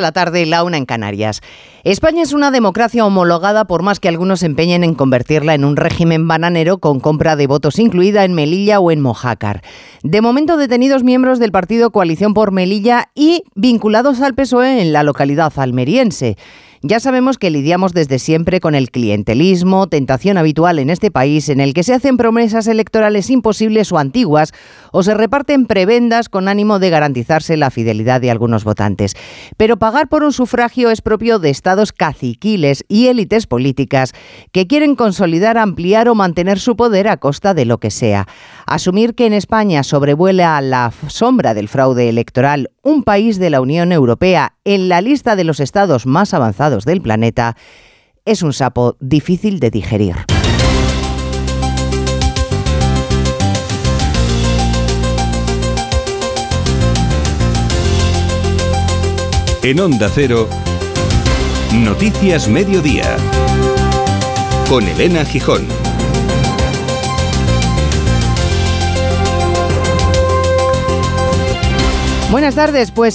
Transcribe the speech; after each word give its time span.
la 0.00 0.12
tarde, 0.12 0.46
la 0.46 0.64
una 0.64 0.76
en 0.76 0.86
Canarias. 0.86 1.40
España 1.84 2.22
es 2.22 2.32
una 2.32 2.50
democracia 2.50 3.06
homologada 3.06 3.64
por 3.64 3.82
más 3.82 4.00
que 4.00 4.08
algunos 4.08 4.40
se 4.40 4.46
empeñen 4.46 4.84
en 4.84 4.94
convertirla 4.94 5.54
en 5.54 5.64
un 5.64 5.76
régimen 5.76 6.26
bananero 6.26 6.78
con 6.78 7.00
compra 7.00 7.36
de 7.36 7.46
votos 7.46 7.78
incluida 7.78 8.24
en 8.24 8.34
Melilla 8.34 8.80
o 8.80 8.90
en 8.90 9.00
Mojácar. 9.00 9.62
De 10.02 10.20
momento 10.20 10.56
detenidos 10.56 11.04
miembros 11.04 11.38
del 11.38 11.52
partido 11.52 11.90
Coalición 11.90 12.34
por 12.34 12.52
Melilla 12.52 13.10
y 13.14 13.44
vinculados 13.54 14.20
al 14.20 14.34
PSOE 14.34 14.82
en 14.82 14.92
la 14.92 15.02
localidad 15.02 15.52
almeriense. 15.56 16.36
Ya 16.82 16.98
sabemos 16.98 17.36
que 17.36 17.50
lidiamos 17.50 17.92
desde 17.92 18.18
siempre 18.18 18.58
con 18.58 18.74
el 18.74 18.90
clientelismo, 18.90 19.86
tentación 19.86 20.38
habitual 20.38 20.78
en 20.78 20.88
este 20.88 21.10
país 21.10 21.50
en 21.50 21.60
el 21.60 21.74
que 21.74 21.82
se 21.82 21.92
hacen 21.92 22.16
promesas 22.16 22.66
electorales 22.68 23.28
imposibles 23.28 23.92
o 23.92 23.98
antiguas 23.98 24.54
o 24.92 25.02
se 25.02 25.14
reparten 25.14 25.66
prebendas 25.66 26.28
con 26.28 26.48
ánimo 26.48 26.78
de 26.78 26.90
garantizarse 26.90 27.56
la 27.56 27.70
fidelidad 27.70 28.20
de 28.20 28.30
algunos 28.30 28.64
votantes. 28.64 29.14
Pero 29.56 29.78
pagar 29.78 30.08
por 30.08 30.22
un 30.22 30.32
sufragio 30.32 30.90
es 30.90 31.02
propio 31.02 31.38
de 31.38 31.50
estados 31.50 31.92
caciquiles 31.92 32.84
y 32.88 33.08
élites 33.08 33.46
políticas 33.46 34.12
que 34.52 34.66
quieren 34.66 34.96
consolidar, 34.96 35.58
ampliar 35.58 36.08
o 36.08 36.14
mantener 36.14 36.58
su 36.58 36.76
poder 36.76 37.08
a 37.08 37.16
costa 37.16 37.54
de 37.54 37.64
lo 37.64 37.78
que 37.78 37.90
sea. 37.90 38.26
Asumir 38.66 39.14
que 39.14 39.26
en 39.26 39.32
España 39.32 39.82
sobrevuela 39.82 40.60
la 40.60 40.92
sombra 41.08 41.54
del 41.54 41.68
fraude 41.68 42.08
electoral 42.08 42.70
un 42.82 43.02
país 43.02 43.38
de 43.38 43.50
la 43.50 43.60
Unión 43.60 43.92
Europea 43.92 44.54
en 44.64 44.88
la 44.88 45.00
lista 45.00 45.36
de 45.36 45.44
los 45.44 45.60
estados 45.60 46.06
más 46.06 46.34
avanzados 46.34 46.84
del 46.84 47.02
planeta, 47.02 47.56
es 48.24 48.42
un 48.42 48.52
sapo 48.52 48.96
difícil 49.00 49.60
de 49.60 49.70
digerir. 49.70 50.29
En 59.62 59.78
Onda 59.78 60.10
Cero, 60.12 60.48
Noticias 61.74 62.48
Mediodía, 62.48 63.18
con 64.70 64.88
Elena 64.88 65.22
Gijón. 65.26 65.68
Buenas 72.30 72.54
tardes, 72.54 72.90
pues 72.90 73.08